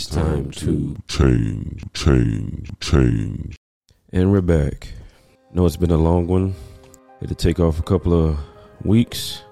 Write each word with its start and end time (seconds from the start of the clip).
It's 0.00 0.08
time 0.08 0.50
to 0.52 0.96
change, 1.08 1.84
change, 1.92 2.70
change. 2.80 3.56
And 4.14 4.32
we're 4.32 4.40
back. 4.40 4.88
know 5.52 5.66
it's 5.66 5.76
been 5.76 5.90
a 5.90 5.98
long 5.98 6.26
one. 6.26 6.54
Had 7.20 7.28
to 7.28 7.34
take 7.34 7.60
off 7.60 7.78
a 7.78 7.82
couple 7.82 8.14
of 8.14 8.38
weeks. 8.82 9.42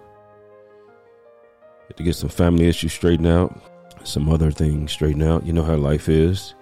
Had 1.88 1.98
to 1.98 2.03
get 2.03 2.16
some 2.16 2.30
family 2.30 2.66
issues 2.66 2.95
straightened 2.95 3.26
out, 3.26 3.61
some 4.04 4.30
other 4.30 4.50
things 4.50 4.90
straightened 4.90 5.22
out. 5.22 5.45
You 5.45 5.53
know 5.53 5.62
how 5.62 5.76
life 5.76 6.08
is. 6.08 6.54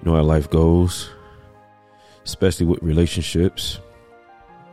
You 0.00 0.10
know 0.10 0.16
how 0.16 0.22
life 0.22 0.48
goes, 0.48 1.10
especially 2.24 2.64
with 2.64 2.82
relationships. 2.82 3.80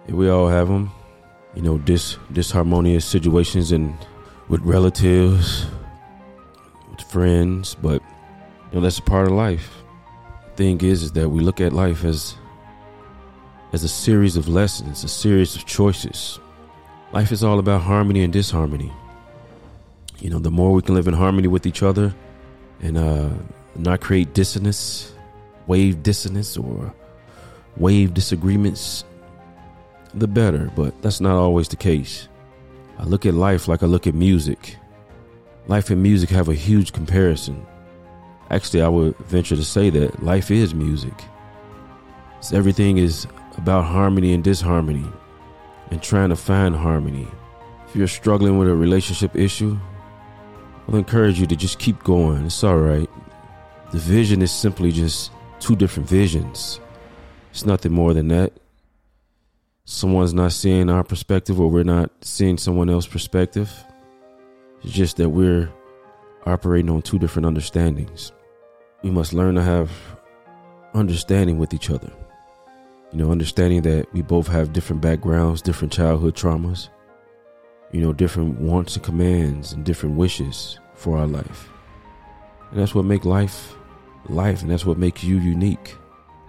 And 0.08 0.16
we 0.16 0.30
all 0.30 0.48
have 0.48 0.70
them. 0.70 0.90
You 1.54 1.64
know, 1.64 1.78
dis 1.80 2.16
disharmonious 2.32 3.04
situations 3.04 3.74
and 3.74 3.94
with 4.48 4.62
relatives, 4.62 5.66
with 6.90 7.02
friends, 7.02 7.76
but 7.76 8.02
you 8.72 8.76
know 8.76 8.82
that's 8.82 9.00
a 9.00 9.04
part 9.04 9.28
of 9.28 9.34
life. 9.34 9.84
Thing 10.56 10.80
is, 10.82 11.04
is 11.04 11.12
that 11.14 11.30
we 11.30 11.42
look 11.42 11.60
at 11.60 11.74
life 11.74 12.06
as 12.06 12.36
as 13.74 13.84
a 13.84 13.90
series 13.90 14.38
of 14.38 14.48
lessons, 14.48 15.04
a 15.04 15.08
series 15.08 15.56
of 15.56 15.66
choices. 15.66 16.40
Life 17.14 17.32
is 17.32 17.44
all 17.44 17.60
about 17.60 17.82
harmony 17.82 18.24
and 18.24 18.32
disharmony. 18.32 18.92
You 20.20 20.30
know, 20.30 20.40
the 20.40 20.52
more 20.52 20.72
we 20.72 20.82
can 20.82 20.96
live 20.96 21.08
in 21.08 21.14
harmony 21.14 21.48
with 21.48 21.66
each 21.66 21.84
other 21.84 22.14
and 22.82 22.98
uh, 22.98 23.30
not 23.76 24.02
create 24.02 24.34
dissonance, 24.34 25.14
wave 25.68 26.04
dissonance, 26.04 26.58
or 26.58 26.94
wave 27.78 28.14
disagreements, 28.14 29.04
the 30.14 30.28
better. 30.28 30.72
But 30.76 31.02
that's 31.02 31.22
not 31.22 31.36
always 31.36 31.68
the 31.68 31.76
case. 31.76 32.28
I 33.00 33.04
look 33.04 33.26
at 33.26 33.34
life 33.34 33.68
like 33.68 33.84
I 33.84 33.88
look 33.88 34.08
at 34.08 34.14
music. 34.14 34.78
Life 35.68 35.90
and 35.90 36.02
music 36.02 36.30
have 36.30 36.50
a 36.50 36.54
huge 36.54 36.94
comparison. 36.94 37.66
Actually, 38.52 38.82
I 38.82 38.90
would 38.90 39.18
venture 39.20 39.56
to 39.56 39.64
say 39.64 39.90
that 39.92 40.22
life 40.24 40.52
is 40.52 40.76
music. 40.76 41.14
So 42.42 42.58
everything 42.58 42.98
is 42.98 43.26
about 43.58 43.84
harmony 43.84 44.34
and 44.34 44.44
disharmony 44.44 45.06
and 45.90 46.04
trying 46.04 46.30
to 46.30 46.36
find 46.36 46.76
harmony. 46.76 47.30
If 47.88 47.96
you're 47.96 48.10
struggling 48.10 48.58
with 48.58 48.68
a 48.68 48.76
relationship 48.76 49.38
issue, 49.38 49.80
I'll 50.88 50.98
encourage 50.98 51.40
you 51.40 51.48
to 51.48 51.56
just 51.56 51.80
keep 51.80 52.04
going. 52.04 52.46
It's 52.46 52.62
all 52.62 52.78
right. 52.78 53.10
The 53.94 54.00
vision 54.00 54.42
is 54.42 54.52
simply 54.52 54.92
just 54.92 55.32
two 55.62 55.78
different 55.78 56.10
visions. 56.10 56.82
It's 57.52 57.66
nothing 57.66 57.94
more 57.94 58.14
than 58.14 58.28
that. 58.30 58.52
Someone's 59.86 60.34
not 60.34 60.52
seeing 60.52 60.90
our 60.90 61.06
perspective 61.06 61.58
or 61.58 61.70
we're 61.70 61.84
not 61.84 62.12
seeing 62.20 62.58
someone 62.58 62.90
else's 62.90 63.12
perspective. 63.12 63.72
It's 64.84 64.92
just 64.92 65.18
that 65.18 65.30
we're 65.30 65.72
operating 66.46 66.90
on 66.90 67.02
two 67.02 67.18
different 67.18 67.46
understandings 67.46 68.34
we 69.04 69.12
must 69.12 69.34
learn 69.34 69.56
to 69.56 69.64
have 69.64 69.92
understanding 70.94 71.58
with 71.58 71.74
each 71.74 71.90
other. 71.90 72.12
You 73.12 73.20
know, 73.20 73.32
understanding 73.32 73.82
that 73.84 74.12
we 74.14 74.22
both 74.22 74.48
have 74.48 74.74
different 74.74 75.02
backgrounds, 75.02 75.62
different 75.62 75.92
childhood 75.92 76.36
traumas, 76.36 76.90
you 77.92 78.02
know, 78.02 78.14
different 78.14 78.60
wants 78.60 78.96
and 78.96 79.04
commands 79.04 79.74
and 79.74 79.84
different 79.84 80.16
wishes 80.16 80.80
for 80.96 81.18
our 81.18 81.28
life. 81.28 81.70
And 82.72 82.80
that's 82.80 82.96
what 82.96 83.06
make 83.06 83.26
life 83.26 83.76
life 84.30 84.62
and 84.62 84.72
that's 84.72 84.86
what 84.86 84.98
makes 84.98 85.24
you 85.24 85.38
unique. 85.38 85.96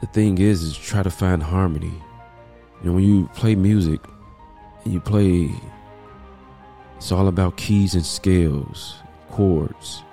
The 0.00 0.06
thing 0.08 0.38
is 0.38 0.62
is 0.62 0.76
try 0.76 1.02
to 1.02 1.10
find 1.10 1.42
harmony. 1.42 1.94
You 2.82 2.88
know, 2.88 2.92
when 2.92 3.04
you 3.04 3.28
play 3.34 3.54
music 3.54 4.00
and 4.84 4.92
you 4.92 5.00
play 5.00 5.50
it's 6.96 7.10
all 7.10 7.26
about 7.26 7.56
keys 7.56 7.94
and 7.94 8.06
scales, 8.06 8.94
chords. 9.30 10.04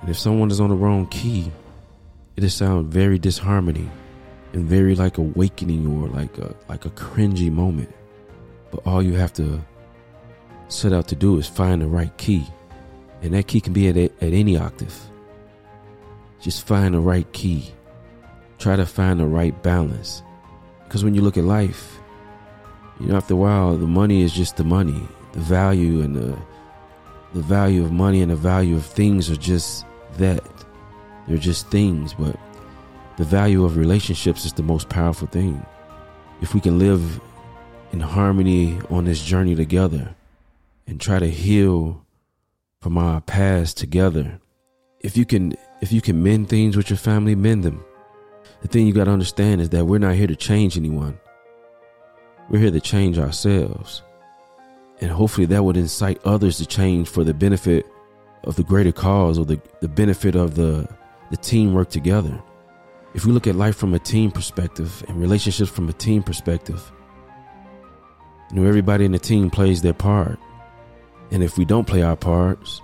And 0.00 0.08
if 0.08 0.18
someone 0.18 0.50
is 0.50 0.60
on 0.60 0.70
the 0.70 0.76
wrong 0.76 1.06
key, 1.06 1.50
it'll 2.36 2.50
sound 2.50 2.92
very 2.92 3.18
disharmony 3.18 3.88
and 4.52 4.64
very 4.64 4.94
like 4.94 5.18
awakening 5.18 5.86
or 5.86 6.08
like 6.08 6.36
a 6.38 6.54
like 6.68 6.84
a 6.84 6.90
cringy 6.90 7.50
moment. 7.50 7.92
But 8.70 8.86
all 8.86 9.02
you 9.02 9.14
have 9.14 9.32
to 9.34 9.60
set 10.68 10.92
out 10.92 11.08
to 11.08 11.16
do 11.16 11.38
is 11.38 11.46
find 11.46 11.82
the 11.82 11.86
right 11.86 12.16
key. 12.16 12.46
And 13.22 13.34
that 13.34 13.48
key 13.48 13.60
can 13.60 13.72
be 13.72 13.88
at, 13.88 13.96
at 13.96 14.32
any 14.32 14.56
octave. 14.56 14.94
Just 16.40 16.66
find 16.66 16.94
the 16.94 17.00
right 17.00 17.30
key. 17.32 17.70
Try 18.58 18.76
to 18.76 18.86
find 18.86 19.20
the 19.20 19.26
right 19.26 19.60
balance. 19.62 20.22
Because 20.84 21.04
when 21.04 21.14
you 21.14 21.20
look 21.20 21.36
at 21.36 21.44
life, 21.44 21.98
you 22.98 23.08
know, 23.08 23.16
after 23.16 23.34
a 23.34 23.36
while, 23.36 23.76
the 23.76 23.86
money 23.86 24.22
is 24.22 24.32
just 24.32 24.56
the 24.56 24.64
money. 24.64 25.06
The 25.32 25.40
value 25.40 26.00
and 26.00 26.16
the 26.16 26.38
the 27.32 27.42
value 27.42 27.84
of 27.84 27.92
money 27.92 28.22
and 28.22 28.30
the 28.32 28.36
value 28.36 28.74
of 28.74 28.84
things 28.84 29.30
are 29.30 29.36
just 29.36 29.84
that. 30.18 30.44
They're 31.26 31.38
just 31.38 31.68
things, 31.68 32.14
but 32.14 32.36
the 33.16 33.24
value 33.24 33.64
of 33.64 33.76
relationships 33.76 34.44
is 34.44 34.52
the 34.52 34.62
most 34.62 34.88
powerful 34.88 35.28
thing. 35.28 35.64
If 36.40 36.54
we 36.54 36.60
can 36.60 36.78
live 36.78 37.20
in 37.92 38.00
harmony 38.00 38.80
on 38.88 39.04
this 39.04 39.22
journey 39.22 39.54
together 39.54 40.14
and 40.86 41.00
try 41.00 41.18
to 41.18 41.30
heal 41.30 42.04
from 42.80 42.96
our 42.96 43.20
past 43.20 43.76
together, 43.76 44.40
if 45.00 45.16
you 45.16 45.24
can 45.24 45.54
if 45.80 45.92
you 45.92 46.00
can 46.00 46.22
mend 46.22 46.48
things 46.48 46.76
with 46.76 46.90
your 46.90 46.96
family, 46.96 47.34
mend 47.34 47.62
them. 47.62 47.84
The 48.62 48.68
thing 48.68 48.86
you 48.86 48.92
got 48.92 49.04
to 49.04 49.10
understand 49.10 49.60
is 49.60 49.70
that 49.70 49.86
we're 49.86 49.98
not 49.98 50.14
here 50.14 50.26
to 50.26 50.36
change 50.36 50.76
anyone. 50.76 51.18
We're 52.50 52.58
here 52.58 52.70
to 52.70 52.80
change 52.80 53.18
ourselves. 53.18 54.02
And 55.00 55.10
hopefully 55.10 55.46
that 55.46 55.64
would 55.64 55.78
incite 55.78 56.20
others 56.24 56.58
to 56.58 56.66
change 56.66 57.08
for 57.08 57.24
the 57.24 57.32
benefit 57.32 57.86
of 58.44 58.56
the 58.56 58.62
greater 58.62 58.92
cause 58.92 59.38
or 59.38 59.44
the, 59.44 59.60
the 59.80 59.88
benefit 59.88 60.34
of 60.34 60.54
the, 60.54 60.88
the 61.30 61.36
teamwork 61.36 61.90
together. 61.90 62.40
If 63.14 63.24
we 63.24 63.32
look 63.32 63.46
at 63.46 63.56
life 63.56 63.76
from 63.76 63.94
a 63.94 63.98
team 63.98 64.30
perspective 64.30 65.04
and 65.08 65.20
relationships 65.20 65.70
from 65.70 65.88
a 65.88 65.92
team 65.92 66.22
perspective, 66.22 66.90
you 68.50 68.60
know, 68.60 68.68
everybody 68.68 69.04
in 69.04 69.12
the 69.12 69.18
team 69.18 69.50
plays 69.50 69.82
their 69.82 69.94
part. 69.94 70.38
And 71.30 71.42
if 71.42 71.58
we 71.58 71.64
don't 71.64 71.86
play 71.86 72.02
our 72.02 72.16
parts, 72.16 72.80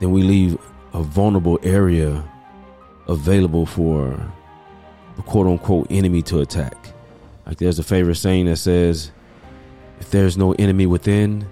then 0.00 0.10
we 0.10 0.22
leave 0.22 0.58
a 0.92 1.02
vulnerable 1.02 1.58
area 1.62 2.24
available 3.08 3.66
for 3.66 4.18
the 5.16 5.22
quote 5.22 5.46
unquote 5.46 5.86
enemy 5.90 6.22
to 6.22 6.40
attack. 6.40 6.76
Like 7.46 7.58
there's 7.58 7.78
a 7.78 7.82
favorite 7.82 8.16
saying 8.16 8.46
that 8.46 8.56
says, 8.56 9.10
if 10.00 10.10
there's 10.10 10.36
no 10.36 10.52
enemy 10.54 10.86
within, 10.86 11.46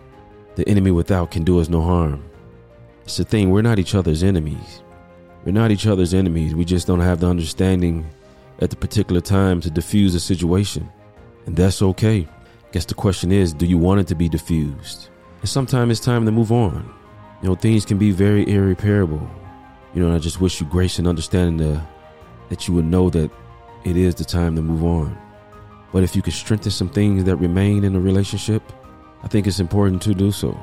the 0.56 0.68
enemy 0.68 0.90
without 0.90 1.30
can 1.30 1.44
do 1.44 1.60
us 1.60 1.68
no 1.68 1.82
harm. 1.82 2.22
It's 3.04 3.16
the 3.16 3.24
thing, 3.24 3.50
we're 3.50 3.62
not 3.62 3.78
each 3.78 3.94
other's 3.94 4.22
enemies. 4.22 4.82
We're 5.44 5.52
not 5.52 5.70
each 5.70 5.86
other's 5.86 6.14
enemies. 6.14 6.54
We 6.54 6.64
just 6.64 6.86
don't 6.86 7.00
have 7.00 7.20
the 7.20 7.26
understanding 7.26 8.08
at 8.60 8.70
the 8.70 8.76
particular 8.76 9.20
time 9.20 9.60
to 9.60 9.70
diffuse 9.70 10.14
a 10.14 10.20
situation. 10.20 10.90
And 11.46 11.56
that's 11.56 11.82
okay. 11.82 12.28
Guess 12.70 12.86
the 12.86 12.94
question 12.94 13.32
is, 13.32 13.52
do 13.52 13.66
you 13.66 13.76
want 13.76 14.00
it 14.00 14.06
to 14.08 14.14
be 14.14 14.28
diffused? 14.28 15.08
And 15.40 15.48
sometimes 15.48 15.90
it's 15.90 16.00
time 16.00 16.24
to 16.26 16.32
move 16.32 16.52
on. 16.52 16.94
You 17.42 17.48
know, 17.48 17.54
things 17.56 17.84
can 17.84 17.98
be 17.98 18.12
very 18.12 18.48
irreparable. 18.48 19.28
You 19.94 20.02
know, 20.02 20.14
I 20.14 20.18
just 20.18 20.40
wish 20.40 20.60
you 20.60 20.66
grace 20.66 20.98
and 20.98 21.08
understanding 21.08 21.56
the, 21.56 21.82
that 22.48 22.68
you 22.68 22.74
would 22.74 22.86
know 22.86 23.10
that 23.10 23.30
it 23.84 23.96
is 23.96 24.14
the 24.14 24.24
time 24.24 24.54
to 24.56 24.62
move 24.62 24.84
on. 24.84 25.18
But 25.92 26.04
if 26.04 26.14
you 26.14 26.22
could 26.22 26.32
strengthen 26.32 26.70
some 26.70 26.88
things 26.88 27.24
that 27.24 27.36
remain 27.36 27.82
in 27.82 27.96
a 27.96 28.00
relationship, 28.00 28.62
I 29.24 29.28
think 29.28 29.46
it's 29.46 29.60
important 29.60 30.00
to 30.02 30.14
do 30.14 30.30
so. 30.30 30.58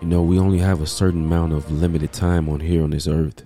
You 0.00 0.06
know, 0.06 0.22
we 0.22 0.38
only 0.38 0.58
have 0.58 0.80
a 0.80 0.86
certain 0.86 1.24
amount 1.24 1.52
of 1.52 1.70
limited 1.70 2.12
time 2.12 2.48
on 2.48 2.60
here 2.60 2.84
on 2.84 2.90
this 2.90 3.08
earth. 3.08 3.44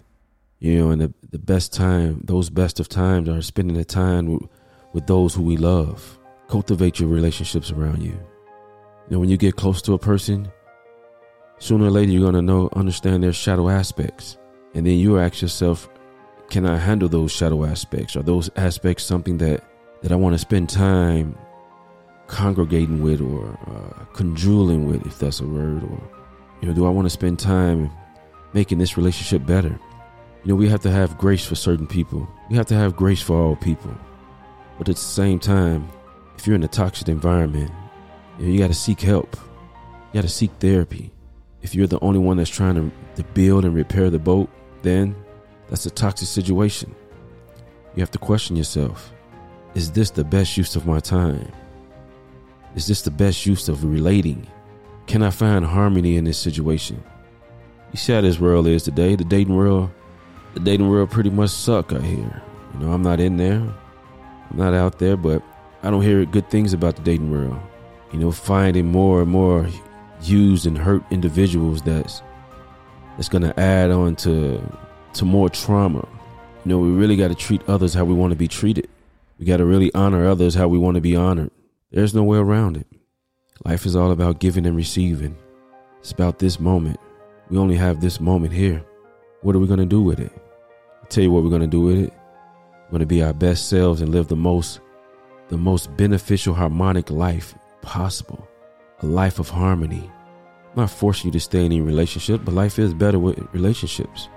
You 0.58 0.78
know, 0.78 0.90
and 0.90 1.00
the, 1.00 1.12
the 1.30 1.38
best 1.38 1.72
time, 1.72 2.20
those 2.24 2.50
best 2.50 2.78
of 2.78 2.88
times 2.88 3.28
are 3.28 3.40
spending 3.40 3.76
the 3.76 3.84
time 3.84 4.26
with, 4.26 4.42
with 4.92 5.06
those 5.06 5.34
who 5.34 5.42
we 5.42 5.56
love. 5.56 6.18
Cultivate 6.48 7.00
your 7.00 7.08
relationships 7.08 7.70
around 7.70 8.02
you. 8.02 8.12
You 8.12 9.10
know, 9.10 9.18
when 9.18 9.30
you 9.30 9.36
get 9.36 9.56
close 9.56 9.80
to 9.82 9.94
a 9.94 9.98
person, 9.98 10.52
sooner 11.58 11.86
or 11.86 11.90
later 11.90 12.12
you're 12.12 12.22
going 12.22 12.34
to 12.34 12.42
know, 12.42 12.68
understand 12.74 13.22
their 13.22 13.32
shadow 13.32 13.68
aspects. 13.68 14.36
And 14.74 14.86
then 14.86 14.98
you 14.98 15.18
ask 15.18 15.40
yourself, 15.40 15.88
can 16.50 16.66
I 16.66 16.76
handle 16.76 17.08
those 17.08 17.32
shadow 17.32 17.64
aspects? 17.64 18.14
Are 18.14 18.22
those 18.22 18.50
aspects 18.56 19.04
something 19.04 19.38
that, 19.38 19.64
that 20.02 20.12
I 20.12 20.16
want 20.16 20.34
to 20.34 20.38
spend 20.38 20.68
time 20.68 21.36
congregating 22.26 23.02
with 23.02 23.20
or 23.20 23.58
uh, 23.66 24.04
with, 24.14 25.06
if 25.06 25.18
that's 25.18 25.40
a 25.40 25.46
word, 25.46 25.82
or 25.82 26.00
you 26.62 26.68
know, 26.68 26.74
do 26.74 26.86
I 26.86 26.90
want 26.90 27.06
to 27.06 27.10
spend 27.10 27.40
time 27.40 27.90
making 28.52 28.78
this 28.78 28.96
relationship 28.96 29.44
better? 29.44 29.78
You 30.44 30.48
know, 30.48 30.54
we 30.54 30.68
have 30.68 30.80
to 30.82 30.90
have 30.90 31.18
grace 31.18 31.44
for 31.44 31.56
certain 31.56 31.88
people. 31.88 32.28
We 32.48 32.56
have 32.56 32.66
to 32.66 32.74
have 32.74 32.96
grace 32.96 33.20
for 33.20 33.36
all 33.36 33.56
people. 33.56 33.94
But 34.78 34.88
at 34.88 34.94
the 34.94 35.00
same 35.00 35.40
time, 35.40 35.88
if 36.38 36.46
you're 36.46 36.56
in 36.56 36.62
a 36.62 36.68
toxic 36.68 37.08
environment, 37.08 37.70
you, 38.38 38.46
know, 38.46 38.52
you 38.52 38.58
got 38.58 38.68
to 38.68 38.74
seek 38.74 39.00
help. 39.00 39.36
You 40.12 40.20
got 40.20 40.22
to 40.22 40.28
seek 40.28 40.52
therapy. 40.60 41.12
If 41.62 41.74
you're 41.74 41.88
the 41.88 42.00
only 42.00 42.20
one 42.20 42.36
that's 42.36 42.50
trying 42.50 42.76
to, 42.76 42.92
to 43.16 43.24
build 43.34 43.64
and 43.64 43.74
repair 43.74 44.08
the 44.08 44.18
boat, 44.20 44.48
then 44.82 45.16
that's 45.68 45.86
a 45.86 45.90
toxic 45.90 46.28
situation. 46.28 46.94
You 47.96 48.00
have 48.00 48.10
to 48.12 48.18
question 48.18 48.56
yourself 48.56 49.12
Is 49.74 49.90
this 49.90 50.10
the 50.10 50.24
best 50.24 50.56
use 50.56 50.76
of 50.76 50.86
my 50.86 51.00
time? 51.00 51.50
Is 52.76 52.86
this 52.86 53.02
the 53.02 53.10
best 53.10 53.46
use 53.46 53.68
of 53.68 53.84
relating? 53.84 54.46
Can 55.12 55.22
I 55.22 55.28
find 55.28 55.62
harmony 55.62 56.16
in 56.16 56.24
this 56.24 56.38
situation? 56.38 57.04
You 57.90 57.98
see 57.98 58.14
how 58.14 58.22
this 58.22 58.40
world 58.40 58.66
is 58.66 58.82
today. 58.82 59.14
The 59.14 59.24
dating 59.24 59.54
world 59.54 59.90
the 60.54 60.60
dating 60.60 60.88
world 60.88 61.10
pretty 61.10 61.28
much 61.28 61.50
suck. 61.50 61.92
I 61.92 62.00
hear. 62.00 62.42
You 62.72 62.80
know, 62.80 62.92
I'm 62.94 63.02
not 63.02 63.20
in 63.20 63.36
there. 63.36 63.60
I'm 63.60 64.56
not 64.56 64.72
out 64.72 65.00
there, 65.00 65.18
but 65.18 65.42
I 65.82 65.90
don't 65.90 66.00
hear 66.00 66.24
good 66.24 66.48
things 66.48 66.72
about 66.72 66.96
the 66.96 67.02
dating 67.02 67.30
world. 67.30 67.60
You 68.10 68.20
know, 68.20 68.32
finding 68.32 68.86
more 68.90 69.20
and 69.20 69.30
more 69.30 69.68
used 70.22 70.64
and 70.64 70.78
hurt 70.78 71.02
individuals 71.10 71.82
that's 71.82 72.22
that's 73.18 73.28
gonna 73.28 73.52
add 73.58 73.90
on 73.90 74.16
to 74.16 74.62
to 75.12 75.24
more 75.26 75.50
trauma. 75.50 76.08
You 76.64 76.70
know, 76.70 76.78
we 76.78 76.88
really 76.88 77.16
got 77.16 77.28
to 77.28 77.34
treat 77.34 77.60
others 77.68 77.92
how 77.92 78.06
we 78.06 78.14
want 78.14 78.30
to 78.30 78.36
be 78.36 78.48
treated. 78.48 78.88
We 79.38 79.44
got 79.44 79.58
to 79.58 79.66
really 79.66 79.92
honor 79.92 80.26
others 80.26 80.54
how 80.54 80.68
we 80.68 80.78
want 80.78 80.94
to 80.94 81.02
be 81.02 81.16
honored. 81.16 81.50
There's 81.90 82.14
no 82.14 82.22
way 82.22 82.38
around 82.38 82.78
it. 82.78 82.86
Life 83.64 83.86
is 83.86 83.94
all 83.94 84.10
about 84.10 84.40
giving 84.40 84.66
and 84.66 84.76
receiving. 84.76 85.36
It's 86.00 86.10
about 86.10 86.38
this 86.38 86.58
moment. 86.58 86.98
We 87.48 87.58
only 87.58 87.76
have 87.76 88.00
this 88.00 88.20
moment 88.20 88.52
here. 88.52 88.84
What 89.42 89.54
are 89.54 89.60
we 89.60 89.68
going 89.68 89.78
to 89.78 89.86
do 89.86 90.02
with 90.02 90.18
it? 90.18 90.32
I'll 91.00 91.08
tell 91.08 91.22
you 91.22 91.30
what 91.30 91.44
we're 91.44 91.50
going 91.50 91.62
to 91.62 91.68
do 91.68 91.80
with 91.80 91.98
it. 91.98 92.12
We're 92.86 92.98
going 92.98 93.00
to 93.00 93.06
be 93.06 93.22
our 93.22 93.32
best 93.32 93.68
selves 93.68 94.00
and 94.00 94.10
live 94.10 94.28
the 94.28 94.36
most 94.36 94.80
the 95.48 95.58
most 95.58 95.94
beneficial 95.96 96.54
harmonic 96.54 97.10
life 97.10 97.54
possible. 97.82 98.48
A 99.00 99.06
life 99.06 99.38
of 99.38 99.50
harmony. 99.50 100.10
I'm 100.70 100.82
not 100.82 100.90
forcing 100.90 101.28
you 101.28 101.32
to 101.32 101.40
stay 101.40 101.58
in 101.60 101.66
any 101.66 101.80
relationship, 101.80 102.40
but 102.44 102.54
life 102.54 102.78
is 102.78 102.94
better 102.94 103.18
with 103.18 103.38
relationships. 103.52 104.28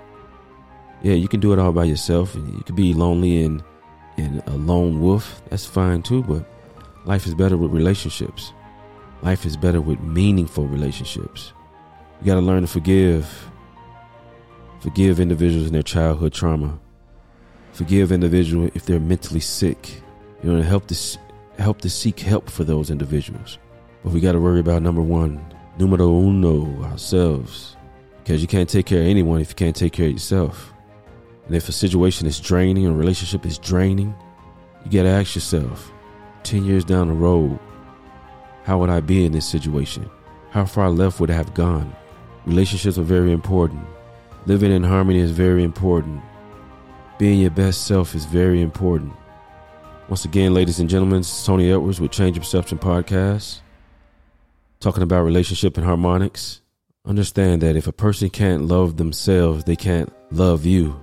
Yeah, 1.02 1.14
you 1.14 1.28
can 1.28 1.40
do 1.40 1.52
it 1.52 1.58
all 1.58 1.72
by 1.72 1.84
yourself. 1.84 2.34
and 2.34 2.52
You 2.54 2.62
could 2.64 2.76
be 2.76 2.92
lonely 2.94 3.44
and 3.44 3.62
and 4.18 4.42
a 4.46 4.52
lone 4.52 5.00
wolf. 5.00 5.42
That's 5.50 5.66
fine 5.66 6.02
too, 6.02 6.22
but 6.22 6.44
life 7.04 7.26
is 7.26 7.34
better 7.34 7.56
with 7.56 7.70
relationships. 7.72 8.52
Life 9.22 9.46
is 9.46 9.56
better 9.56 9.80
with 9.80 10.00
meaningful 10.00 10.66
relationships. 10.66 11.52
You 12.20 12.26
got 12.26 12.34
to 12.34 12.40
learn 12.40 12.62
to 12.62 12.68
forgive. 12.68 13.50
Forgive 14.80 15.20
individuals 15.20 15.66
in 15.66 15.72
their 15.72 15.82
childhood 15.82 16.32
trauma. 16.32 16.78
Forgive 17.72 18.12
individuals 18.12 18.70
if 18.74 18.86
they're 18.86 19.00
mentally 19.00 19.40
sick. 19.40 20.02
You 20.42 20.52
know, 20.52 20.58
to 20.58 20.64
help 20.64 20.86
to 20.88 21.18
help 21.58 21.80
to 21.80 21.90
seek 21.90 22.20
help 22.20 22.50
for 22.50 22.64
those 22.64 22.90
individuals. 22.90 23.58
But 24.04 24.12
we 24.12 24.20
got 24.20 24.32
to 24.32 24.40
worry 24.40 24.60
about 24.60 24.82
number 24.82 25.02
one, 25.02 25.44
numero 25.78 26.08
uno, 26.08 26.84
ourselves, 26.84 27.76
because 28.18 28.40
you 28.42 28.46
can't 28.46 28.68
take 28.68 28.86
care 28.86 29.00
of 29.00 29.08
anyone 29.08 29.40
if 29.40 29.50
you 29.50 29.54
can't 29.56 29.74
take 29.74 29.92
care 29.92 30.06
of 30.06 30.12
yourself. 30.12 30.72
And 31.46 31.56
if 31.56 31.68
a 31.68 31.72
situation 31.72 32.26
is 32.26 32.38
draining, 32.38 32.86
a 32.86 32.92
relationship 32.92 33.46
is 33.46 33.58
draining, 33.58 34.14
you 34.84 34.90
got 34.90 35.04
to 35.04 35.08
ask 35.08 35.34
yourself, 35.34 35.90
ten 36.42 36.64
years 36.64 36.84
down 36.84 37.08
the 37.08 37.14
road, 37.14 37.58
how 38.66 38.76
would 38.78 38.90
I 38.90 38.98
be 38.98 39.24
in 39.24 39.30
this 39.30 39.46
situation? 39.46 40.10
How 40.50 40.64
far 40.64 40.90
left 40.90 41.20
would 41.20 41.30
I 41.30 41.34
have 41.34 41.54
gone? 41.54 41.94
Relationships 42.46 42.98
are 42.98 43.04
very 43.04 43.30
important. 43.30 43.86
Living 44.46 44.72
in 44.72 44.82
harmony 44.82 45.20
is 45.20 45.30
very 45.30 45.62
important. 45.62 46.20
Being 47.16 47.38
your 47.38 47.52
best 47.52 47.86
self 47.86 48.16
is 48.16 48.24
very 48.24 48.60
important. 48.60 49.12
Once 50.08 50.24
again, 50.24 50.52
ladies 50.52 50.80
and 50.80 50.90
gentlemen, 50.90 51.20
is 51.20 51.46
Tony 51.46 51.70
Edwards 51.70 52.00
with 52.00 52.10
Change 52.10 52.36
Perception 52.38 52.76
Podcast, 52.76 53.60
talking 54.80 55.04
about 55.04 55.22
relationship 55.22 55.76
and 55.76 55.86
harmonics. 55.86 56.60
Understand 57.04 57.62
that 57.62 57.76
if 57.76 57.86
a 57.86 57.92
person 57.92 58.30
can't 58.30 58.66
love 58.66 58.96
themselves, 58.96 59.62
they 59.62 59.76
can't 59.76 60.12
love 60.32 60.66
you. 60.66 61.00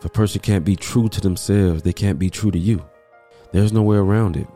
If 0.00 0.04
a 0.04 0.10
person 0.10 0.42
can't 0.42 0.66
be 0.66 0.76
true 0.76 1.08
to 1.08 1.20
themselves, 1.22 1.82
they 1.82 1.94
can't 1.94 2.18
be 2.18 2.28
true 2.28 2.50
to 2.50 2.58
you. 2.58 2.84
There's 3.52 3.72
no 3.72 3.80
way 3.80 3.96
around 3.96 4.36
it. 4.36 4.46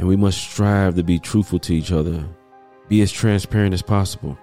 And 0.00 0.08
we 0.08 0.16
must 0.16 0.40
strive 0.40 0.94
to 0.94 1.02
be 1.02 1.18
truthful 1.18 1.58
to 1.58 1.74
each 1.74 1.92
other, 1.92 2.26
be 2.88 3.02
as 3.02 3.12
transparent 3.12 3.74
as 3.74 3.82
possible. 3.82 4.38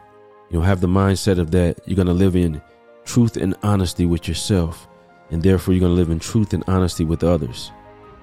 You 0.51 0.59
know, 0.59 0.63
have 0.63 0.81
the 0.81 0.87
mindset 0.87 1.39
of 1.39 1.49
that 1.49 1.79
you're 1.87 1.95
going 1.95 2.05
to 2.05 2.13
live 2.13 2.35
in 2.35 2.61
truth 3.05 3.37
and 3.37 3.55
honesty 3.63 4.05
with 4.05 4.27
yourself, 4.27 4.87
and 5.31 5.41
therefore 5.41 5.73
you're 5.73 5.81
going 5.81 5.93
to 5.93 5.99
live 5.99 6.11
in 6.11 6.19
truth 6.19 6.53
and 6.53 6.63
honesty 6.67 7.05
with 7.05 7.23
others. 7.23 7.71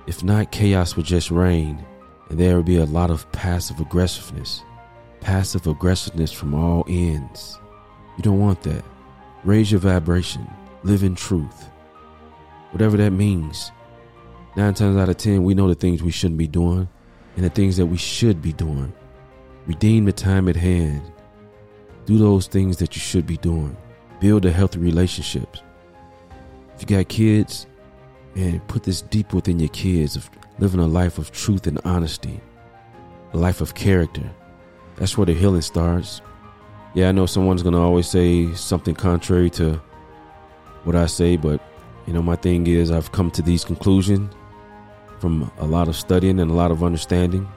If 0.07 0.23
not, 0.23 0.53
chaos 0.53 0.95
would 0.95 1.07
just 1.07 1.33
reign, 1.33 1.85
and 2.31 2.39
there 2.39 2.55
would 2.57 2.67
be 2.67 2.77
a 2.77 2.85
lot 2.85 3.11
of 3.11 3.31
passive 3.33 3.81
aggressiveness. 3.81 4.63
Passive 5.21 5.67
aggressiveness 5.67 6.31
from 6.31 6.55
all 6.55 6.85
ends. 6.87 7.59
You 8.17 8.23
don't 8.23 8.39
want 8.39 8.63
that. 8.63 8.85
Raise 9.43 9.73
your 9.73 9.81
vibration. 9.81 10.49
Live 10.85 11.03
in 11.03 11.17
truth. 11.17 11.69
Whatever 12.71 12.97
that 12.99 13.11
means. 13.11 13.73
Nine 14.55 14.75
times 14.75 14.97
out 14.97 15.09
of 15.09 15.17
ten, 15.17 15.43
we 15.43 15.55
know 15.55 15.67
the 15.67 15.75
things 15.75 16.01
we 16.01 16.13
shouldn't 16.13 16.39
be 16.39 16.47
doing 16.47 16.89
and 17.37 17.45
the 17.45 17.51
things 17.51 17.77
that 17.77 17.87
we 17.87 17.97
should 17.97 18.41
be 18.41 18.53
doing. 18.53 18.93
Redeem 19.67 20.05
the 20.05 20.13
time 20.13 20.49
at 20.49 20.57
hand. 20.57 21.03
Do 22.07 22.19
those 22.19 22.47
things 22.47 22.77
that 22.79 22.95
you 22.95 23.01
should 23.01 23.27
be 23.27 23.39
doing. 23.39 23.77
Build 24.21 24.45
a 24.45 24.53
healthy 24.53 24.79
relationships. 24.79 25.63
If 26.75 26.83
you 26.83 26.97
got 26.97 27.09
kids, 27.09 27.67
and 28.37 28.67
put 28.69 28.83
this 28.83 29.01
deep 29.01 29.33
within 29.33 29.59
your 29.59 29.69
kids 29.69 30.17
of 30.17 30.29
living 30.59 30.81
a 30.81 30.87
life 30.87 31.19
of 31.19 31.31
truth 31.31 31.67
and 31.67 31.81
honesty, 31.85 32.41
a 33.33 33.37
life 33.37 33.61
of 33.61 33.75
character. 33.75 34.29
That's 34.97 35.17
where 35.17 35.27
the 35.27 35.35
healing 35.35 35.63
starts. 35.63 36.21
Yeah, 36.95 37.09
I 37.09 37.13
know 37.13 37.27
someone's 37.27 37.63
to 37.63 37.77
always 37.77 38.09
say 38.09 38.53
something 38.55 38.95
contrary 38.95 39.51
to 39.51 39.81
what 40.85 40.95
I 40.95 41.07
say, 41.07 41.37
but 41.37 41.61
you 42.07 42.13
know, 42.13 42.23
my 42.23 42.37
thing 42.37 42.67
is 42.67 42.91
I've 42.91 43.13
come 43.13 43.31
to 43.33 43.43
these 43.43 43.65
conclusions 43.65 44.33
from 45.25 45.51
a 45.57 45.65
lot 45.65 45.89
of 45.89 45.97
studying 45.97 46.39
and 46.39 46.51
a 46.51 46.55
lot 46.55 46.71
of 46.71 46.85
understanding. 46.85 47.49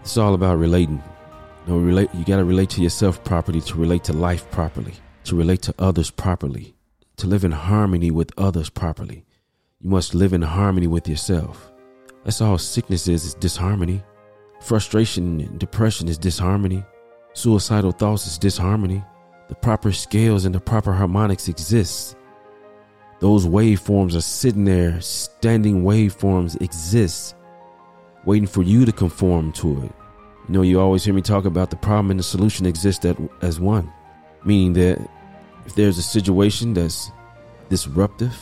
It's 0.00 0.16
all 0.16 0.34
about 0.34 0.58
relating. 0.58 1.00
You 1.64 1.72
know, 1.72 1.78
relate 1.78 2.12
you 2.12 2.24
got 2.24 2.38
to 2.38 2.44
relate 2.44 2.70
to 2.70 2.82
yourself 2.82 3.22
properly 3.22 3.60
to 3.60 3.76
relate 3.76 4.02
to 4.04 4.12
life 4.12 4.50
properly, 4.50 4.94
to 5.22 5.36
relate 5.36 5.62
to 5.62 5.74
others 5.78 6.10
properly, 6.10 6.74
to 7.18 7.28
live 7.28 7.44
in 7.44 7.52
harmony 7.52 8.10
with 8.10 8.32
others 8.36 8.70
properly. 8.70 9.24
You 9.80 9.90
must 9.90 10.16
live 10.16 10.32
in 10.32 10.42
harmony 10.42 10.88
with 10.88 11.06
yourself. 11.06 11.70
That's 12.24 12.40
all 12.40 12.58
sickness 12.58 13.06
is, 13.06 13.24
is 13.24 13.34
disharmony. 13.34 14.02
Frustration 14.60 15.40
and 15.40 15.60
depression 15.60 16.08
is 16.08 16.18
disharmony. 16.18 16.84
Suicidal 17.34 17.92
thoughts 17.92 18.26
is 18.26 18.36
disharmony. 18.36 19.00
The 19.48 19.54
proper 19.54 19.92
scales 19.92 20.44
and 20.44 20.52
the 20.52 20.58
proper 20.58 20.92
harmonics 20.92 21.46
exist. 21.46 22.16
Those 23.20 23.46
waveforms 23.46 24.14
are 24.14 24.20
sitting 24.20 24.64
there, 24.64 25.00
standing 25.00 25.82
waveforms 25.82 26.60
exist, 26.60 27.34
waiting 28.24 28.46
for 28.46 28.62
you 28.62 28.84
to 28.84 28.92
conform 28.92 29.52
to 29.52 29.84
it. 29.84 29.92
You 30.48 30.54
know, 30.54 30.62
you 30.62 30.80
always 30.80 31.04
hear 31.04 31.14
me 31.14 31.22
talk 31.22 31.44
about 31.44 31.70
the 31.70 31.76
problem 31.76 32.10
and 32.10 32.20
the 32.20 32.24
solution 32.24 32.66
exist 32.66 33.04
at, 33.06 33.16
as 33.42 33.58
one, 33.58 33.90
meaning 34.44 34.74
that 34.74 34.98
if 35.64 35.74
there's 35.74 35.98
a 35.98 36.02
situation 36.02 36.74
that's 36.74 37.10
disruptive, 37.68 38.36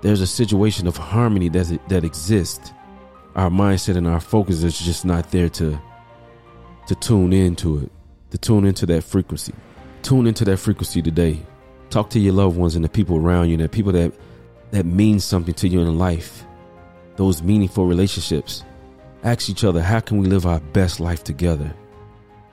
there's 0.00 0.20
a 0.20 0.26
situation 0.26 0.86
of 0.86 0.96
harmony 0.96 1.48
that 1.50 1.78
that 1.88 2.04
exists. 2.04 2.72
Our 3.34 3.50
mindset 3.50 3.96
and 3.96 4.06
our 4.06 4.20
focus 4.20 4.62
is 4.62 4.78
just 4.78 5.04
not 5.04 5.30
there 5.30 5.48
to 5.50 5.78
to 6.86 6.94
tune 6.94 7.32
into 7.32 7.78
it, 7.78 7.92
to 8.30 8.38
tune 8.38 8.64
into 8.64 8.86
that 8.86 9.04
frequency. 9.04 9.52
Tune 10.02 10.26
into 10.26 10.44
that 10.44 10.58
frequency 10.58 11.02
today. 11.02 11.42
Talk 11.90 12.10
to 12.10 12.18
your 12.18 12.32
loved 12.32 12.56
ones 12.56 12.74
and 12.74 12.84
the 12.84 12.88
people 12.88 13.16
around 13.16 13.48
you, 13.48 13.54
and 13.54 13.64
the 13.64 13.68
people 13.68 13.92
that 13.92 14.12
that 14.72 14.84
mean 14.84 15.20
something 15.20 15.54
to 15.54 15.68
you 15.68 15.80
in 15.80 15.98
life. 15.98 16.44
Those 17.16 17.42
meaningful 17.42 17.86
relationships. 17.86 18.64
Ask 19.22 19.48
each 19.48 19.64
other, 19.64 19.82
how 19.82 20.00
can 20.00 20.18
we 20.18 20.26
live 20.26 20.46
our 20.46 20.60
best 20.60 21.00
life 21.00 21.24
together? 21.24 21.74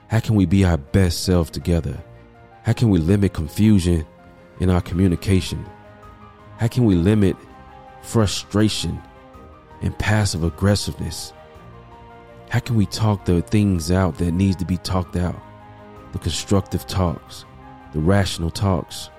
How 0.08 0.20
can 0.20 0.34
we 0.34 0.46
be 0.46 0.64
our 0.64 0.78
best 0.78 1.24
self 1.24 1.52
together? 1.52 2.02
How 2.62 2.72
can 2.72 2.88
we 2.88 2.98
limit 2.98 3.34
confusion 3.34 4.06
in 4.60 4.70
our 4.70 4.80
communication? 4.80 5.64
How 6.58 6.68
can 6.68 6.84
we 6.84 6.94
limit 6.94 7.36
frustration 8.02 9.00
and 9.82 9.98
passive 9.98 10.44
aggressiveness? 10.44 11.32
How 12.48 12.60
can 12.60 12.76
we 12.76 12.86
talk 12.86 13.24
the 13.24 13.42
things 13.42 13.90
out 13.90 14.18
that 14.18 14.32
needs 14.32 14.56
to 14.56 14.64
be 14.64 14.76
talked 14.78 15.16
out? 15.16 15.40
The 16.12 16.18
constructive 16.18 16.86
talks, 16.86 17.44
the 17.92 17.98
rational 17.98 18.50
talks. 18.50 19.10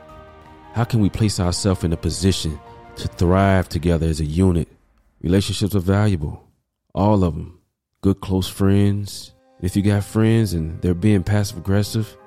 How 0.75 0.83
can 0.83 0.99
we 0.99 1.09
place 1.09 1.39
ourselves 1.39 1.85
in 1.85 1.93
a 1.93 1.97
position 1.97 2.59
to 2.97 3.07
thrive 3.07 3.69
together 3.69 4.07
as 4.07 4.19
a 4.19 4.25
unit? 4.25 4.67
Relationships 5.21 5.73
are 5.73 5.79
valuable, 5.79 6.45
all 6.93 7.23
of 7.23 7.33
them. 7.33 7.61
Good 8.01 8.19
close 8.19 8.49
friends. 8.49 9.33
If 9.61 9.77
you 9.77 9.81
got 9.81 10.03
friends 10.03 10.51
and 10.51 10.81
they're 10.81 10.93
being 10.93 11.23
passive 11.23 11.59
aggressive, 11.59 12.17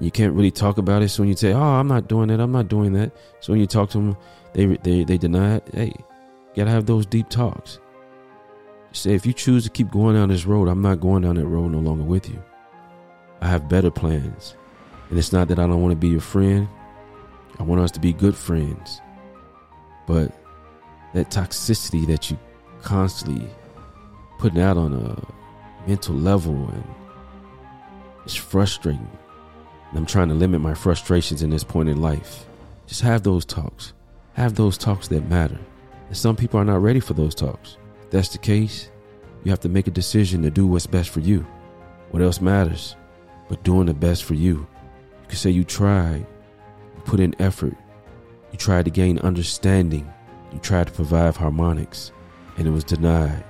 you 0.00 0.10
can't 0.10 0.34
really 0.34 0.50
talk 0.50 0.78
about 0.78 1.02
it. 1.02 1.10
So 1.10 1.22
when 1.22 1.28
you 1.28 1.36
say, 1.36 1.52
"Oh, 1.52 1.62
I'm 1.62 1.86
not 1.86 2.08
doing 2.08 2.26
that. 2.26 2.40
I'm 2.40 2.50
not 2.50 2.66
doing 2.66 2.92
that," 2.94 3.12
so 3.38 3.52
when 3.52 3.60
you 3.60 3.68
talk 3.68 3.90
to 3.90 3.98
them, 3.98 4.16
they 4.52 4.66
they 4.82 5.04
they 5.04 5.16
deny 5.16 5.54
it. 5.58 5.68
Hey, 5.72 5.92
you 5.96 6.56
gotta 6.56 6.70
have 6.70 6.86
those 6.86 7.06
deep 7.06 7.28
talks. 7.28 7.78
say, 8.90 9.14
if 9.14 9.24
you 9.24 9.32
choose 9.32 9.62
to 9.62 9.70
keep 9.70 9.92
going 9.92 10.16
down 10.16 10.28
this 10.28 10.44
road, 10.44 10.66
I'm 10.66 10.82
not 10.82 10.98
going 10.98 11.22
down 11.22 11.36
that 11.36 11.46
road 11.46 11.70
no 11.70 11.78
longer 11.78 12.02
with 12.02 12.28
you. 12.28 12.42
I 13.40 13.46
have 13.46 13.68
better 13.68 13.92
plans, 13.92 14.56
and 15.08 15.16
it's 15.20 15.32
not 15.32 15.46
that 15.48 15.60
I 15.60 15.68
don't 15.68 15.80
want 15.80 15.92
to 15.92 15.96
be 15.96 16.08
your 16.08 16.20
friend. 16.20 16.66
I 17.58 17.62
want 17.62 17.80
us 17.80 17.90
to 17.92 18.00
be 18.00 18.12
good 18.12 18.36
friends, 18.36 19.00
but 20.06 20.32
that 21.14 21.30
toxicity 21.30 22.06
that 22.06 22.30
you 22.30 22.38
constantly 22.82 23.48
putting 24.38 24.60
out 24.60 24.76
on 24.76 24.94
a 24.94 25.88
mental 25.88 26.14
level 26.14 26.54
and 26.54 26.84
it's 28.24 28.34
frustrating 28.34 29.08
And 29.90 29.98
I'm 29.98 30.06
trying 30.06 30.28
to 30.28 30.34
limit 30.34 30.60
my 30.60 30.74
frustrations 30.74 31.42
in 31.42 31.50
this 31.50 31.64
point 31.64 31.88
in 31.88 32.00
life. 32.00 32.46
Just 32.86 33.02
have 33.02 33.22
those 33.22 33.44
talks. 33.44 33.92
Have 34.34 34.54
those 34.54 34.78
talks 34.78 35.08
that 35.08 35.28
matter. 35.28 35.58
And 36.08 36.16
some 36.16 36.36
people 36.36 36.58
are 36.58 36.64
not 36.64 36.82
ready 36.82 37.00
for 37.00 37.14
those 37.14 37.34
talks. 37.34 37.76
If 38.04 38.10
that's 38.10 38.28
the 38.30 38.38
case, 38.38 38.90
you 39.44 39.50
have 39.50 39.60
to 39.60 39.68
make 39.68 39.86
a 39.86 39.92
decision 39.92 40.42
to 40.42 40.50
do 40.50 40.66
what's 40.66 40.86
best 40.86 41.10
for 41.10 41.20
you. 41.20 41.46
What 42.10 42.22
else 42.22 42.40
matters 42.40 42.96
but 43.48 43.62
doing 43.64 43.86
the 43.86 43.94
best 43.94 44.24
for 44.24 44.34
you? 44.34 44.66
You 45.22 45.28
can 45.28 45.36
say 45.36 45.50
you 45.50 45.64
tried, 45.64 46.26
you 47.02 47.10
put 47.10 47.20
in 47.20 47.34
effort, 47.40 47.76
you 48.50 48.58
tried 48.58 48.84
to 48.84 48.90
gain 48.90 49.18
understanding, 49.20 50.10
you 50.52 50.58
tried 50.58 50.86
to 50.86 50.92
provide 50.92 51.36
harmonics, 51.36 52.12
and 52.56 52.66
it 52.66 52.70
was 52.70 52.84
denied. 52.84 53.44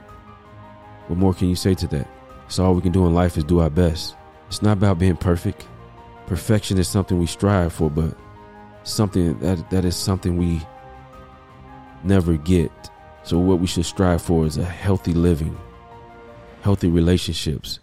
What 1.09 1.18
more 1.18 1.35
can 1.35 1.49
you 1.49 1.56
say 1.56 1.75
to 1.75 1.87
that? 1.88 2.09
So 2.49 2.64
all 2.64 2.75
we 2.75 2.82
can 2.82 2.92
do 2.92 3.06
in 3.06 3.14
life 3.14 3.37
is 3.37 3.44
do 3.44 3.61
our 3.61 3.71
best. 3.71 4.16
It's 4.49 4.62
not 4.62 4.76
about 4.76 4.99
being 4.99 5.16
perfect. 5.16 5.66
Perfection 6.26 6.78
is 6.78 6.88
something 6.88 7.18
we 7.18 7.26
strive 7.26 7.73
for, 7.73 7.90
but 7.90 8.16
something 8.85 9.38
that 9.40 9.71
that 9.71 9.85
is 9.85 9.97
something 9.97 10.37
we 10.37 10.61
never 12.04 12.37
get. 12.37 12.71
So 13.25 13.38
what 13.38 13.61
we 13.61 13.66
should 13.66 13.85
strive 13.85 14.23
for 14.23 14.47
is 14.47 14.59
a 14.59 14.64
healthy 14.64 15.12
living, 15.12 15.56
healthy 16.62 16.88
relationships, 16.88 17.80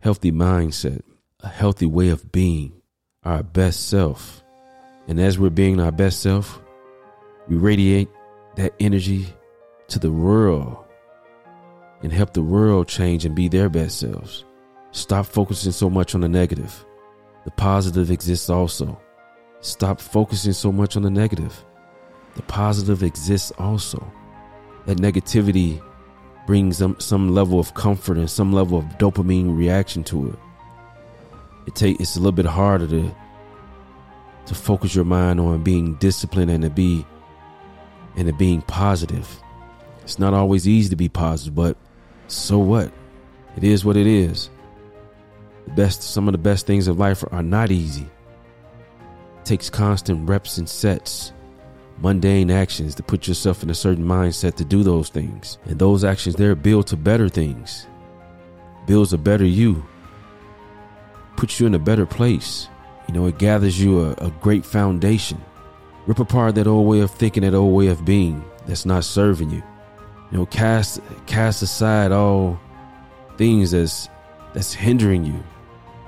healthy 0.00 0.32
mindset, 0.32 1.02
a 1.40 1.48
healthy 1.48 1.86
way 1.86 2.08
of 2.08 2.32
being, 2.32 2.72
our 3.24 3.42
best 3.42 3.88
self. 3.88 4.42
And 5.10 5.18
as 5.18 5.40
we're 5.40 5.50
being 5.50 5.80
our 5.80 5.90
best 5.90 6.20
self, 6.20 6.62
we 7.48 7.56
radiate 7.56 8.08
that 8.54 8.74
energy 8.78 9.26
to 9.88 9.98
the 9.98 10.12
world 10.12 10.84
and 12.00 12.12
help 12.12 12.32
the 12.32 12.44
world 12.44 12.86
change 12.86 13.24
and 13.24 13.34
be 13.34 13.48
their 13.48 13.68
best 13.68 13.98
selves. 13.98 14.44
Stop 14.92 15.26
focusing 15.26 15.72
so 15.72 15.90
much 15.90 16.14
on 16.14 16.20
the 16.20 16.28
negative. 16.28 16.86
The 17.44 17.50
positive 17.50 18.12
exists 18.12 18.48
also. 18.48 19.00
Stop 19.62 20.00
focusing 20.00 20.52
so 20.52 20.70
much 20.70 20.94
on 20.94 21.02
the 21.02 21.10
negative. 21.10 21.64
The 22.36 22.42
positive 22.42 23.02
exists 23.02 23.50
also. 23.58 24.12
That 24.86 24.98
negativity 24.98 25.82
brings 26.46 26.78
some, 26.78 27.00
some 27.00 27.34
level 27.34 27.58
of 27.58 27.74
comfort 27.74 28.16
and 28.16 28.30
some 28.30 28.52
level 28.52 28.78
of 28.78 28.84
dopamine 28.98 29.58
reaction 29.58 30.04
to 30.04 30.28
it. 30.28 30.38
It 31.66 31.74
take 31.74 31.98
it's 31.98 32.14
a 32.14 32.20
little 32.20 32.30
bit 32.30 32.46
harder 32.46 32.86
to 32.86 33.12
to 34.46 34.54
focus 34.54 34.94
your 34.94 35.04
mind 35.04 35.40
on 35.40 35.62
being 35.62 35.94
disciplined 35.96 36.50
and 36.50 36.62
to 36.62 36.70
be 36.70 37.06
and 38.16 38.26
to 38.26 38.32
being 38.32 38.62
positive. 38.62 39.28
It's 40.02 40.18
not 40.18 40.34
always 40.34 40.66
easy 40.66 40.90
to 40.90 40.96
be 40.96 41.08
positive, 41.08 41.54
but 41.54 41.76
so 42.26 42.58
what? 42.58 42.92
It 43.56 43.64
is 43.64 43.84
what 43.84 43.96
it 43.96 44.06
is. 44.06 44.50
The 45.66 45.72
best 45.72 46.02
some 46.02 46.28
of 46.28 46.32
the 46.32 46.38
best 46.38 46.66
things 46.66 46.88
of 46.88 46.98
life 46.98 47.24
are 47.30 47.42
not 47.42 47.70
easy. 47.70 48.08
It 49.38 49.44
takes 49.44 49.70
constant 49.70 50.28
reps 50.28 50.58
and 50.58 50.68
sets, 50.68 51.32
mundane 51.98 52.50
actions 52.50 52.94
to 52.96 53.02
put 53.02 53.28
yourself 53.28 53.62
in 53.62 53.70
a 53.70 53.74
certain 53.74 54.04
mindset 54.04 54.54
to 54.56 54.64
do 54.64 54.82
those 54.82 55.10
things. 55.10 55.58
And 55.66 55.78
those 55.78 56.04
actions 56.04 56.34
there 56.36 56.54
build 56.54 56.86
to 56.88 56.96
better 56.96 57.28
things. 57.28 57.86
Builds 58.86 59.12
a 59.12 59.18
better 59.18 59.44
you. 59.44 59.86
Puts 61.36 61.60
you 61.60 61.66
in 61.66 61.74
a 61.74 61.78
better 61.78 62.06
place. 62.06 62.68
You 63.10 63.14
know, 63.14 63.26
it 63.26 63.38
gathers 63.38 63.80
you 63.80 64.04
a, 64.04 64.12
a 64.24 64.30
great 64.40 64.64
foundation. 64.64 65.42
Rip 66.06 66.20
apart 66.20 66.54
that 66.54 66.68
old 66.68 66.86
way 66.86 67.00
of 67.00 67.10
thinking, 67.10 67.42
that 67.42 67.54
old 67.54 67.74
way 67.74 67.88
of 67.88 68.04
being 68.04 68.44
that's 68.68 68.86
not 68.86 69.02
serving 69.02 69.50
you. 69.50 69.64
You 70.30 70.38
know, 70.38 70.46
cast 70.46 71.00
cast 71.26 71.60
aside 71.60 72.12
all 72.12 72.60
things 73.36 73.72
that's 73.72 74.08
that's 74.54 74.72
hindering 74.72 75.24
you. 75.24 75.42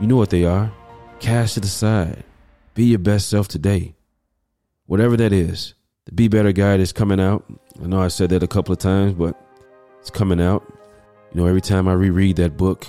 You 0.01 0.07
know 0.07 0.15
what 0.15 0.31
they 0.31 0.45
are. 0.45 0.73
Cast 1.19 1.57
it 1.57 1.65
aside. 1.65 2.23
Be 2.75 2.85
your 2.85 3.01
best 3.01 3.29
self 3.29 3.49
today. 3.49 3.97
Whatever 4.87 5.17
that 5.17 5.33
is. 5.33 5.75
The 6.05 6.13
Be 6.13 6.29
Better 6.29 6.53
Guide 6.53 6.79
is 6.79 6.93
coming 6.93 7.19
out. 7.19 7.45
I 7.83 7.89
know 7.89 8.01
I 8.01 8.09
said 8.09 8.31
that 8.31 8.45
a 8.45 8.49
couple 8.49 8.73
of 8.73 8.79
times, 8.79 9.15
but 9.15 9.37
it's 9.99 10.11
coming 10.11 10.41
out. 10.41 10.63
You 11.35 11.41
know, 11.41 11.49
every 11.49 11.63
time 11.63 11.89
I 11.89 11.95
reread 11.95 12.37
that 12.37 12.57
book, 12.57 12.87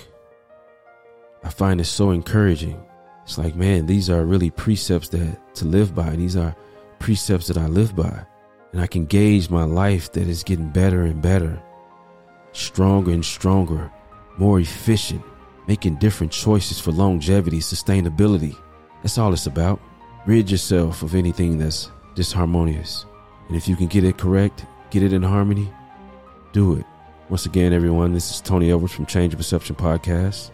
I 1.42 1.48
find 1.48 1.80
it 1.80 1.86
so 1.86 2.12
encouraging. 2.12 2.80
It's 3.24 3.38
like, 3.38 3.56
man, 3.56 3.86
these 3.86 4.08
are 4.08 4.24
really 4.24 4.50
precepts 4.50 5.08
that 5.10 5.54
to 5.56 5.64
live 5.64 5.94
by. 5.94 6.16
These 6.16 6.36
are 6.36 6.54
precepts 6.98 7.48
that 7.48 7.58
I 7.58 7.66
live 7.66 7.96
by 7.96 8.24
and 8.74 8.82
I 8.82 8.88
can 8.88 9.06
gauge 9.06 9.50
my 9.50 9.62
life 9.62 10.10
that 10.12 10.26
is 10.26 10.42
getting 10.42 10.68
better 10.68 11.04
and 11.04 11.22
better, 11.22 11.62
stronger 12.50 13.12
and 13.12 13.24
stronger, 13.24 13.88
more 14.36 14.58
efficient, 14.58 15.22
making 15.68 15.96
different 15.96 16.32
choices 16.32 16.80
for 16.80 16.90
longevity, 16.90 17.60
sustainability. 17.60 18.56
That's 19.02 19.16
all 19.16 19.32
it's 19.32 19.46
about. 19.46 19.80
Rid 20.26 20.50
yourself 20.50 21.02
of 21.02 21.14
anything 21.14 21.56
that's 21.56 21.92
disharmonious. 22.16 23.04
And 23.46 23.56
if 23.56 23.68
you 23.68 23.76
can 23.76 23.86
get 23.86 24.02
it 24.02 24.18
correct, 24.18 24.66
get 24.90 25.04
it 25.04 25.12
in 25.12 25.22
harmony, 25.22 25.72
do 26.52 26.74
it. 26.74 26.84
Once 27.28 27.46
again, 27.46 27.72
everyone, 27.72 28.12
this 28.12 28.28
is 28.28 28.40
Tony 28.40 28.72
Edwards 28.72 28.92
from 28.92 29.06
Change 29.06 29.34
of 29.34 29.38
Perception 29.38 29.76
Podcast. 29.76 30.50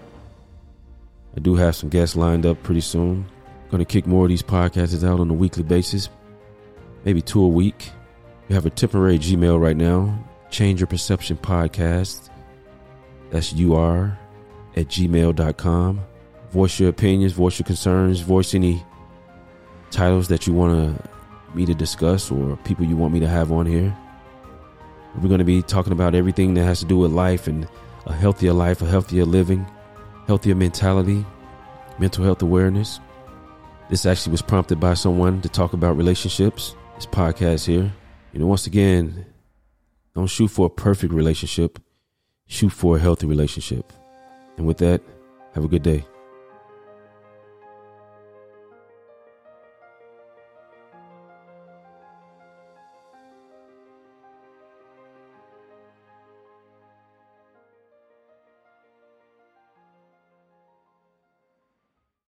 I 1.37 1.40
do 1.40 1.54
have 1.56 1.76
some 1.76 1.88
guests 1.88 2.16
lined 2.16 2.46
up 2.46 2.62
pretty 2.62 2.80
soon. 2.80 3.26
Going 3.70 3.78
to 3.78 3.84
kick 3.84 4.06
more 4.06 4.25
of 4.25 4.28
these 4.30 4.42
podcasts 4.42 5.06
out 5.06 5.20
on 5.20 5.30
a 5.30 5.34
weekly 5.34 5.62
basis, 5.62 6.08
maybe 7.04 7.22
two 7.22 7.42
a 7.42 7.49
week. 7.49 7.90
We 8.49 8.54
have 8.54 8.66
a 8.66 8.70
temporary 8.70 9.18
Gmail 9.18 9.60
right 9.60 9.76
now. 9.76 10.26
Change 10.50 10.80
your 10.80 10.88
perception 10.88 11.37
podcast. 11.37 12.30
That's 13.30 13.52
UR 13.52 14.18
at 14.75 14.88
gmail.com. 14.88 16.00
Voice 16.50 16.80
your 16.80 16.88
opinions, 16.88 17.32
voice 17.32 17.60
your 17.60 17.66
concerns, 17.66 18.20
voice 18.20 18.54
any 18.54 18.84
titles 19.92 20.26
that 20.28 20.49
you 20.49 20.52
want 20.52 21.00
me 21.54 21.64
to 21.64 21.75
discuss 21.75 22.30
or 22.30 22.56
people 22.58 22.84
you 22.84 22.96
want 22.96 23.12
me 23.12 23.20
to 23.20 23.28
have 23.28 23.52
on 23.52 23.66
here. 23.66 23.96
We're 25.16 25.28
going 25.28 25.38
to 25.38 25.44
be 25.44 25.62
talking 25.62 25.92
about 25.92 26.14
everything 26.14 26.54
that 26.54 26.64
has 26.64 26.80
to 26.80 26.87
do 26.87 26.99
with 26.99 27.12
life 27.12 27.46
and 27.46 27.68
a 28.06 28.12
healthier 28.12 28.52
life, 28.52 28.82
a 28.82 28.87
healthier 28.87 29.25
living, 29.25 29.64
healthier 30.30 30.54
mentality, 30.54 31.26
mental 31.99 32.22
health 32.22 32.40
awareness. 32.40 33.00
This 33.88 34.06
actually 34.06 34.30
was 34.30 34.42
prompted 34.42 34.78
by 34.78 34.94
someone 34.94 35.40
to 35.40 35.49
talk 35.49 35.72
about 35.72 35.96
relationships. 35.96 36.76
This 36.94 37.04
podcast 37.04 37.66
here. 37.66 37.92
You 38.32 38.38
know, 38.38 38.46
once 38.46 38.68
again, 38.68 39.26
don't 40.14 40.28
shoot 40.28 40.46
for 40.46 40.66
a 40.66 40.70
perfect 40.70 41.12
relationship, 41.12 41.80
shoot 42.46 42.68
for 42.68 42.94
a 42.94 43.00
healthy 43.00 43.26
relationship. 43.26 43.92
And 44.56 44.68
with 44.68 44.78
that, 44.78 45.02
have 45.56 45.64
a 45.64 45.68
good 45.68 45.82
day. 45.82 46.04